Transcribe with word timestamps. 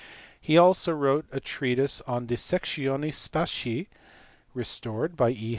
He 0.41 0.57
also 0.57 0.93
wrote 0.93 1.27
a 1.31 1.39
treatise 1.39 1.99
De 1.99 2.35
Sectione 2.35 3.13
Spatii 3.13 3.85
(restored 4.55 5.15
by 5.15 5.29
E. 5.29 5.49